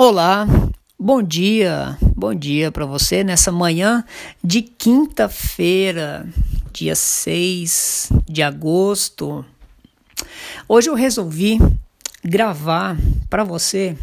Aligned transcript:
Olá, 0.00 0.46
bom 0.96 1.20
dia, 1.20 1.98
bom 2.14 2.32
dia 2.32 2.70
para 2.70 2.86
você 2.86 3.24
nessa 3.24 3.50
manhã 3.50 4.04
de 4.44 4.62
quinta-feira, 4.62 6.24
dia 6.72 6.94
6 6.94 8.12
de 8.24 8.40
agosto. 8.40 9.44
Hoje 10.68 10.88
eu 10.88 10.94
resolvi 10.94 11.58
gravar 12.22 12.96
para 13.28 13.42
você 13.42 13.98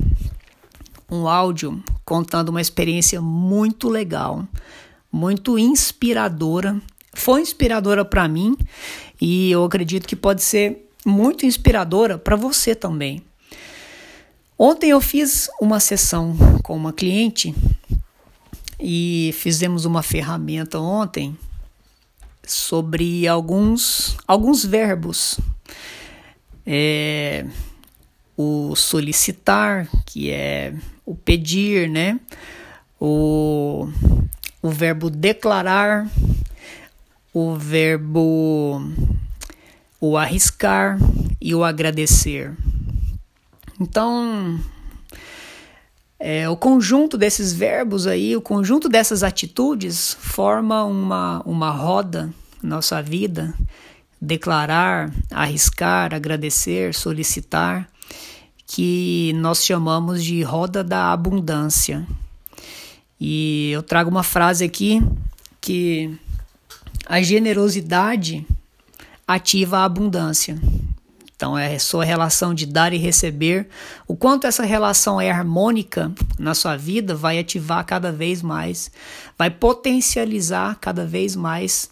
um 1.09 1.29
áudio 1.29 1.81
contando 2.03 2.49
uma 2.49 2.59
experiência 2.59 3.21
muito 3.21 3.87
legal, 3.87 4.45
muito 5.09 5.57
inspiradora. 5.57 6.77
Foi 7.13 7.39
inspiradora 7.39 8.03
para 8.03 8.27
mim 8.27 8.57
e 9.21 9.49
eu 9.49 9.63
acredito 9.63 10.09
que 10.09 10.15
pode 10.17 10.43
ser 10.43 10.89
muito 11.05 11.45
inspiradora 11.45 12.17
para 12.17 12.35
você 12.35 12.75
também. 12.75 13.23
Ontem 14.57 14.91
eu 14.91 15.01
fiz 15.01 15.49
uma 15.59 15.79
sessão 15.79 16.35
com 16.63 16.77
uma 16.77 16.93
cliente 16.93 17.53
e 18.79 19.31
fizemos 19.33 19.83
uma 19.83 20.01
ferramenta 20.01 20.79
ontem 20.79 21.37
sobre 22.43 23.27
alguns, 23.27 24.15
alguns 24.25 24.63
verbos. 24.63 25.39
É, 26.65 27.45
o 28.37 28.75
solicitar, 28.75 29.89
que 30.05 30.31
é 30.31 30.73
o 31.05 31.15
pedir, 31.15 31.89
né? 31.89 32.19
O, 32.99 33.89
o 34.61 34.69
verbo 34.69 35.09
declarar, 35.09 36.09
o 37.33 37.55
verbo 37.55 38.81
o 39.99 40.17
arriscar 40.17 40.97
e 41.41 41.53
o 41.55 41.63
agradecer. 41.63 42.55
Então, 43.79 44.59
é, 46.17 46.49
o 46.49 46.55
conjunto 46.55 47.17
desses 47.17 47.53
verbos 47.53 48.07
aí, 48.07 48.35
o 48.35 48.41
conjunto 48.41 48.87
dessas 48.87 49.21
atitudes 49.21 50.15
forma 50.19 50.83
uma, 50.85 51.41
uma 51.45 51.71
roda 51.71 52.33
na 52.63 52.77
nossa 52.77 53.01
vida. 53.01 53.53
Declarar, 54.21 55.13
arriscar, 55.29 56.13
agradecer, 56.13 56.93
solicitar, 56.93 57.87
que 58.65 59.33
nós 59.35 59.63
chamamos 59.63 60.23
de 60.23 60.41
roda 60.41 60.83
da 60.83 61.11
abundância. 61.11 62.07
E 63.19 63.71
eu 63.71 63.83
trago 63.83 64.09
uma 64.09 64.23
frase 64.23 64.63
aqui 64.63 65.03
que 65.61 66.17
a 67.05 67.21
generosidade 67.21 68.45
ativa 69.27 69.79
a 69.79 69.85
abundância. 69.85 70.57
Então, 71.35 71.57
é 71.57 71.75
a 71.75 71.79
sua 71.79 72.05
relação 72.05 72.53
de 72.53 72.65
dar 72.65 72.93
e 72.93 72.97
receber. 72.97 73.67
O 74.07 74.15
quanto 74.15 74.47
essa 74.47 74.63
relação 74.63 75.19
é 75.19 75.29
harmônica 75.29 76.11
na 76.39 76.55
sua 76.55 76.77
vida 76.77 77.13
vai 77.13 77.37
ativar 77.37 77.85
cada 77.85 78.11
vez 78.11 78.41
mais, 78.41 78.89
vai 79.37 79.49
potencializar 79.49 80.77
cada 80.79 81.05
vez 81.05 81.35
mais 81.35 81.89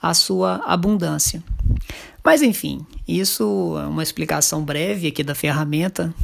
a 0.00 0.14
sua 0.14 0.62
abundância. 0.64 1.42
Mas, 2.22 2.42
enfim, 2.42 2.86
isso 3.06 3.76
é 3.78 3.86
uma 3.86 4.02
explicação 4.02 4.64
breve 4.64 5.08
aqui 5.08 5.24
da 5.24 5.34
ferramenta. 5.34 6.14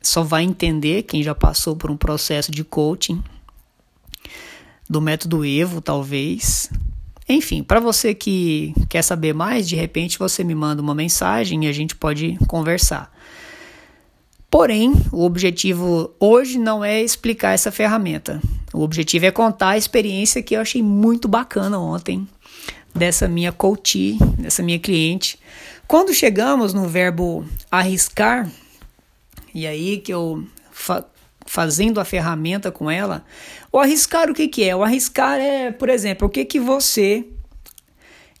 Só 0.00 0.22
vai 0.22 0.42
entender 0.42 1.02
quem 1.02 1.22
já 1.22 1.34
passou 1.34 1.76
por 1.76 1.90
um 1.90 1.96
processo 1.96 2.50
de 2.50 2.64
coaching, 2.64 3.22
do 4.88 5.00
método 5.00 5.44
Evo, 5.44 5.80
talvez, 5.80 6.70
enfim, 7.28 7.62
para 7.62 7.80
você 7.80 8.14
que 8.14 8.74
quer 8.88 9.02
saber 9.02 9.32
mais, 9.32 9.68
de 9.68 9.76
repente 9.76 10.18
você 10.18 10.42
me 10.42 10.54
manda 10.54 10.82
uma 10.82 10.94
mensagem 10.94 11.64
e 11.64 11.68
a 11.68 11.72
gente 11.72 11.94
pode 11.94 12.36
conversar. 12.48 13.12
Porém, 14.50 14.92
o 15.10 15.24
objetivo 15.24 16.14
hoje 16.20 16.58
não 16.58 16.84
é 16.84 17.00
explicar 17.00 17.54
essa 17.54 17.72
ferramenta. 17.72 18.40
O 18.72 18.82
objetivo 18.82 19.24
é 19.24 19.30
contar 19.30 19.70
a 19.70 19.78
experiência 19.78 20.42
que 20.42 20.54
eu 20.54 20.60
achei 20.60 20.82
muito 20.82 21.26
bacana 21.26 21.78
ontem 21.78 22.28
dessa 22.94 23.26
minha 23.26 23.50
coach, 23.50 24.18
dessa 24.38 24.62
minha 24.62 24.78
cliente. 24.78 25.38
Quando 25.88 26.12
chegamos 26.12 26.74
no 26.74 26.86
verbo 26.86 27.46
arriscar, 27.70 28.50
e 29.54 29.66
aí 29.66 29.98
que 29.98 30.12
eu 30.12 30.46
fazendo 31.46 32.00
a 32.00 32.04
ferramenta 32.04 32.70
com 32.70 32.90
ela. 32.90 33.24
O 33.70 33.78
arriscar 33.78 34.30
o 34.30 34.34
que, 34.34 34.48
que 34.48 34.64
é? 34.64 34.74
O 34.74 34.82
arriscar 34.82 35.38
é, 35.38 35.70
por 35.70 35.88
exemplo, 35.88 36.28
o 36.28 36.30
que, 36.30 36.44
que 36.44 36.60
você 36.60 37.26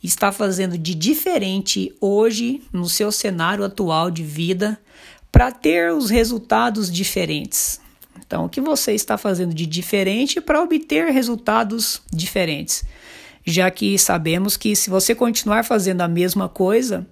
está 0.02 0.32
fazendo 0.32 0.76
de 0.76 0.94
diferente 0.94 1.94
hoje 2.00 2.62
no 2.72 2.88
seu 2.88 3.12
cenário 3.12 3.64
atual 3.64 4.10
de 4.10 4.24
vida 4.24 4.78
para 5.30 5.50
ter 5.52 5.92
os 5.92 6.10
resultados 6.10 6.90
diferentes. 6.90 7.80
Então, 8.18 8.44
o 8.44 8.48
que 8.48 8.60
você 8.60 8.92
está 8.92 9.16
fazendo 9.16 9.54
de 9.54 9.66
diferente 9.66 10.40
para 10.40 10.62
obter 10.62 11.12
resultados 11.12 12.02
diferentes? 12.12 12.84
Já 13.44 13.70
que 13.70 13.98
sabemos 13.98 14.56
que 14.56 14.76
se 14.76 14.90
você 14.90 15.14
continuar 15.14 15.64
fazendo 15.64 16.02
a 16.02 16.08
mesma 16.08 16.48
coisa, 16.48 17.06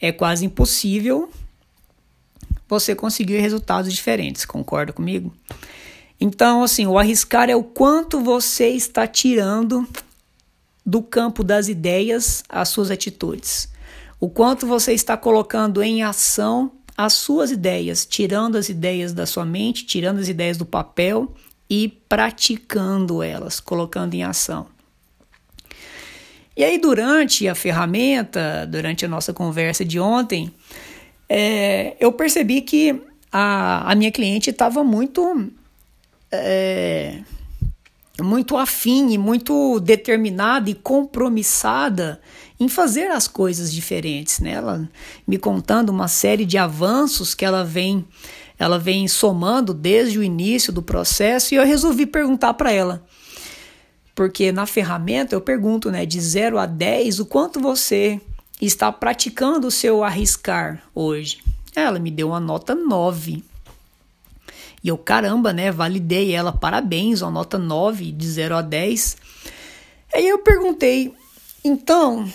é 0.00 0.12
quase 0.12 0.44
impossível 0.44 1.30
você 2.68 2.94
conseguir 2.94 3.38
resultados 3.38 3.92
diferentes. 3.92 4.44
Concorda 4.44 4.92
comigo? 4.92 5.34
Então, 6.20 6.62
assim, 6.62 6.86
o 6.86 6.98
arriscar 6.98 7.50
é 7.50 7.56
o 7.56 7.62
quanto 7.62 8.20
você 8.20 8.68
está 8.68 9.06
tirando 9.06 9.86
do 10.84 11.02
campo 11.02 11.44
das 11.44 11.68
ideias 11.68 12.42
as 12.48 12.68
suas 12.68 12.90
atitudes. 12.90 13.68
O 14.18 14.30
quanto 14.30 14.66
você 14.66 14.92
está 14.92 15.16
colocando 15.16 15.82
em 15.82 16.02
ação 16.02 16.72
as 16.96 17.12
suas 17.12 17.50
ideias, 17.50 18.06
tirando 18.06 18.56
as 18.56 18.70
ideias 18.70 19.12
da 19.12 19.26
sua 19.26 19.44
mente, 19.44 19.84
tirando 19.84 20.18
as 20.18 20.28
ideias 20.28 20.56
do 20.56 20.64
papel 20.64 21.34
e 21.68 21.88
praticando 22.08 23.22
elas, 23.22 23.60
colocando 23.60 24.14
em 24.14 24.24
ação. 24.24 24.66
E 26.56 26.64
aí, 26.64 26.78
durante 26.78 27.46
a 27.46 27.54
ferramenta, 27.54 28.66
durante 28.66 29.04
a 29.04 29.08
nossa 29.08 29.34
conversa 29.34 29.84
de 29.84 30.00
ontem, 30.00 30.50
é, 31.28 31.96
eu 31.98 32.12
percebi 32.12 32.60
que 32.60 33.02
a, 33.32 33.90
a 33.90 33.94
minha 33.94 34.10
cliente 34.10 34.50
estava 34.50 34.82
muito. 34.84 35.50
É, 36.30 37.20
muito 38.20 38.56
afim 38.56 39.12
e 39.12 39.18
muito 39.18 39.78
determinada 39.80 40.70
e 40.70 40.74
compromissada 40.74 42.18
em 42.58 42.66
fazer 42.66 43.10
as 43.10 43.28
coisas 43.28 43.72
diferentes, 43.72 44.40
né? 44.40 44.52
Ela 44.52 44.88
me 45.26 45.36
contando 45.36 45.90
uma 45.90 46.08
série 46.08 46.46
de 46.46 46.56
avanços 46.56 47.34
que 47.34 47.44
ela 47.44 47.62
vem 47.62 48.06
ela 48.58 48.78
vem 48.78 49.06
somando 49.06 49.74
desde 49.74 50.18
o 50.18 50.22
início 50.22 50.72
do 50.72 50.82
processo 50.82 51.52
e 51.52 51.58
eu 51.58 51.66
resolvi 51.66 52.06
perguntar 52.06 52.54
para 52.54 52.72
ela. 52.72 53.04
Porque 54.14 54.50
na 54.50 54.64
ferramenta 54.64 55.34
eu 55.34 55.42
pergunto, 55.42 55.90
né, 55.90 56.06
de 56.06 56.18
0 56.18 56.58
a 56.58 56.64
10, 56.64 57.20
o 57.20 57.26
quanto 57.26 57.60
você 57.60 58.18
está 58.60 58.90
praticando 58.90 59.66
o 59.66 59.70
seu 59.70 60.02
arriscar 60.02 60.82
hoje? 60.94 61.42
Ela 61.74 61.98
me 61.98 62.10
deu 62.10 62.28
uma 62.28 62.40
nota 62.40 62.74
9. 62.74 63.44
E 64.82 64.88
eu, 64.88 64.96
caramba, 64.96 65.52
né? 65.52 65.70
Validei 65.70 66.32
ela, 66.32 66.52
parabéns, 66.52 67.20
uma 67.20 67.30
nota 67.30 67.58
9, 67.58 68.12
de 68.12 68.28
0 68.28 68.56
a 68.56 68.62
10. 68.62 69.16
Aí 70.14 70.28
eu 70.28 70.38
perguntei, 70.38 71.12
então, 71.62 72.30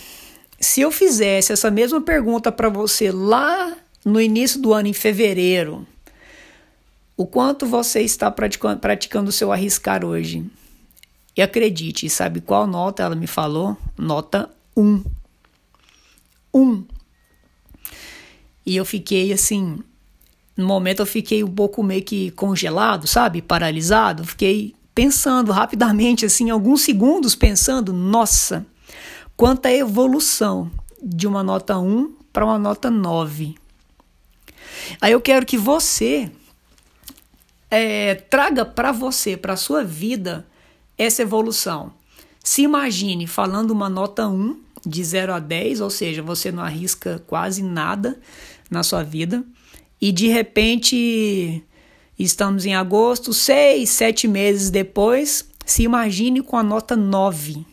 se 0.60 0.82
eu 0.82 0.92
fizesse 0.92 1.54
essa 1.54 1.72
mesma 1.72 2.02
pergunta 2.02 2.52
para 2.52 2.70
você 2.70 3.12
lá 3.12 3.76
no 4.06 4.22
início 4.22 4.62
do 4.62 4.74
ano, 4.74 4.88
em 4.88 4.94
fevereiro, 4.94 5.88
o 7.18 7.26
quanto 7.26 7.66
você 7.66 8.02
está 8.02 8.30
praticando, 8.30 8.80
praticando 8.80 9.30
o 9.30 9.34
seu 9.34 9.52
arriscar 9.52 10.06
hoje? 10.06 10.46
E 11.36 11.42
acredite, 11.42 12.10
sabe 12.10 12.42
qual 12.42 12.68
nota 12.68 13.04
ela 13.04 13.16
me 13.16 13.28
falou? 13.28 13.78
Nota 13.98 14.50
1 14.76 15.21
um. 16.54 16.84
E 18.66 18.76
eu 18.76 18.86
fiquei 18.86 19.34
assim, 19.34 19.80
no 20.56 20.68
momento 20.68 21.02
eu 21.02 21.06
fiquei 21.06 21.44
um 21.44 21.52
pouco 21.52 21.82
meio 21.82 22.04
que 22.04 22.32
congelado, 22.32 23.08
sabe? 23.08 23.42
Paralisado. 23.42 24.26
Fiquei 24.26 24.76
pensando 24.94 25.52
rapidamente, 25.52 26.26
assim, 26.26 26.50
alguns 26.50 26.82
segundos, 26.82 27.36
pensando, 27.36 27.94
nossa, 27.94 28.66
quanta 29.36 29.72
evolução 29.72 30.70
de 31.02 31.28
uma 31.28 31.42
nota 31.42 31.80
1 31.80 32.14
para 32.32 32.46
uma 32.46 32.60
nota 32.60 32.92
9. 32.92 33.56
Aí 35.00 35.12
eu 35.12 35.22
quero 35.22 35.46
que 35.46 35.58
você 35.58 36.32
é, 37.70 38.16
traga 38.16 38.66
para 38.66 38.92
você, 38.92 39.38
para 39.38 39.56
sua 39.56 39.84
vida, 39.84 40.46
essa 40.98 41.22
evolução. 41.22 41.94
Se 42.44 42.64
imagine 42.64 43.26
falando 43.28 43.72
uma 43.72 43.90
nota 43.90 44.28
1 44.28 44.60
de 44.86 45.04
0 45.04 45.34
a 45.34 45.40
10, 45.40 45.82
ou 45.82 45.90
seja, 45.90 46.22
você 46.22 46.52
não 46.52 46.64
arrisca 46.64 47.24
quase 47.28 47.62
nada 47.62 48.20
na 48.70 48.84
sua 48.84 49.04
vida, 49.04 49.44
e 50.00 50.12
de 50.12 50.28
repente 50.28 51.64
estamos 52.18 52.66
em 52.66 52.76
agosto, 52.76 53.34
seis, 53.34 53.90
sete 53.90 54.28
meses 54.28 54.70
depois, 54.70 55.48
se 55.66 55.84
imagine 55.84 56.42
com 56.42 56.58
a 56.58 56.64
nota 56.64 56.96
9, 56.96 57.66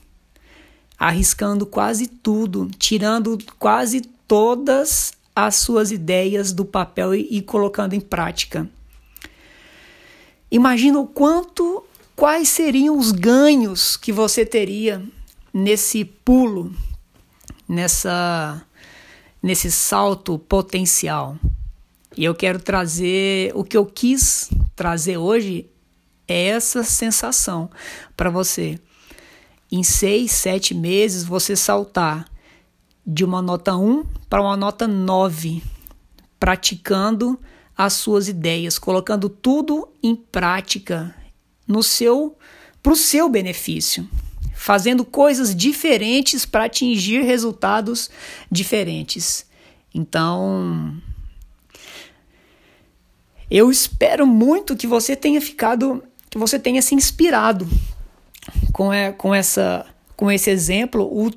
arriscando 0.98 1.64
quase 1.64 2.06
tudo, 2.06 2.70
tirando 2.78 3.38
quase 3.58 4.02
todas 4.26 5.12
as 5.34 5.56
suas 5.56 5.92
ideias 5.92 6.52
do 6.52 6.64
papel 6.64 7.14
e, 7.14 7.28
e 7.30 7.42
colocando 7.42 7.94
em 7.94 8.00
prática. 8.00 8.68
Imagina 10.50 10.98
o 10.98 11.06
quanto, 11.06 11.84
quais 12.16 12.48
seriam 12.48 12.98
os 12.98 13.12
ganhos 13.12 13.96
que 13.96 14.10
você 14.10 14.44
teria 14.44 15.02
nesse 15.52 16.04
pulo, 16.04 16.74
nessa 17.68 18.62
nesse 19.42 19.70
salto 19.70 20.38
potencial. 20.38 21.36
E 22.16 22.24
eu 22.24 22.34
quero 22.34 22.58
trazer 22.58 23.52
o 23.54 23.62
que 23.62 23.76
eu 23.76 23.86
quis 23.86 24.50
trazer 24.74 25.16
hoje 25.16 25.70
é 26.26 26.48
essa 26.48 26.82
sensação 26.82 27.70
para 28.16 28.30
você. 28.30 28.78
Em 29.70 29.82
seis, 29.82 30.32
sete 30.32 30.74
meses, 30.74 31.24
você 31.24 31.54
saltar 31.54 32.26
de 33.06 33.24
uma 33.24 33.40
nota 33.40 33.76
1 33.76 34.04
para 34.28 34.42
uma 34.42 34.56
nota 34.56 34.86
9, 34.86 35.62
praticando 36.38 37.38
as 37.76 37.94
suas 37.94 38.28
ideias, 38.28 38.78
colocando 38.78 39.28
tudo 39.28 39.88
em 40.02 40.16
prática 40.16 41.14
no 41.66 41.82
seu 41.82 42.36
para 42.82 42.92
o 42.92 42.96
seu 42.96 43.28
benefício, 43.28 44.08
fazendo 44.58 45.04
coisas 45.04 45.54
diferentes 45.54 46.44
para 46.44 46.64
atingir 46.64 47.22
resultados 47.22 48.10
diferentes. 48.50 49.46
Então, 49.94 51.00
eu 53.48 53.70
espero 53.70 54.26
muito 54.26 54.76
que 54.76 54.86
você 54.86 55.14
tenha 55.14 55.40
ficado, 55.40 56.02
que 56.28 56.36
você 56.36 56.58
tenha 56.58 56.82
se 56.82 56.92
inspirado 56.92 57.68
com, 58.72 58.92
é, 58.92 59.12
com, 59.12 59.32
essa, 59.32 59.86
com 60.16 60.28
esse 60.28 60.50
exemplo, 60.50 61.04
o, 61.04 61.30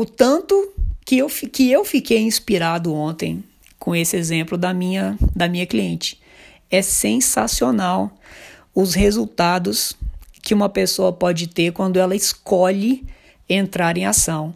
o 0.00 0.06
tanto 0.06 0.72
que 1.04 1.18
eu, 1.18 1.28
que 1.28 1.70
eu 1.70 1.84
fiquei 1.84 2.22
inspirado 2.22 2.94
ontem 2.94 3.44
com 3.78 3.94
esse 3.94 4.16
exemplo 4.16 4.56
da 4.56 4.72
minha, 4.72 5.18
da 5.36 5.46
minha 5.48 5.66
cliente. 5.66 6.18
É 6.70 6.80
sensacional 6.80 8.10
os 8.74 8.94
resultados 8.94 9.94
que 10.44 10.52
uma 10.52 10.68
pessoa 10.68 11.12
pode 11.12 11.46
ter 11.48 11.72
quando 11.72 11.98
ela 11.98 12.14
escolhe 12.14 13.04
entrar 13.48 13.96
em 13.96 14.04
ação. 14.04 14.54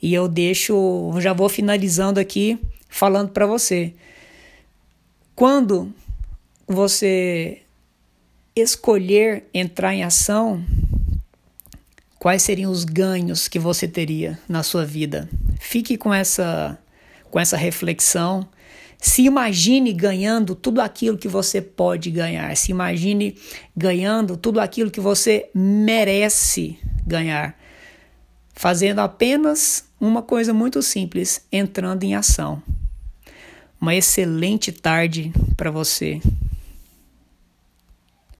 E 0.00 0.14
eu 0.14 0.28
deixo, 0.28 1.12
já 1.18 1.32
vou 1.32 1.48
finalizando 1.48 2.20
aqui 2.20 2.58
falando 2.88 3.30
para 3.30 3.46
você. 3.46 3.94
Quando 5.34 5.92
você 6.66 7.62
escolher 8.54 9.44
entrar 9.54 9.94
em 9.94 10.04
ação, 10.04 10.64
quais 12.18 12.42
seriam 12.42 12.70
os 12.70 12.84
ganhos 12.84 13.48
que 13.48 13.58
você 13.58 13.88
teria 13.88 14.38
na 14.48 14.62
sua 14.62 14.84
vida? 14.84 15.28
Fique 15.58 15.96
com 15.96 16.12
essa 16.12 16.78
com 17.30 17.38
essa 17.38 17.56
reflexão. 17.56 18.48
Se 19.00 19.22
imagine 19.22 19.92
ganhando 19.92 20.56
tudo 20.56 20.80
aquilo 20.80 21.16
que 21.16 21.28
você 21.28 21.62
pode 21.62 22.10
ganhar. 22.10 22.56
Se 22.56 22.72
imagine 22.72 23.36
ganhando 23.76 24.36
tudo 24.36 24.58
aquilo 24.60 24.90
que 24.90 25.00
você 25.00 25.48
merece 25.54 26.78
ganhar. 27.06 27.56
Fazendo 28.52 28.98
apenas 28.98 29.84
uma 30.00 30.20
coisa 30.20 30.52
muito 30.52 30.82
simples: 30.82 31.46
entrando 31.52 32.02
em 32.02 32.16
ação. 32.16 32.60
Uma 33.80 33.94
excelente 33.94 34.72
tarde 34.72 35.32
para 35.56 35.70
você. 35.70 36.20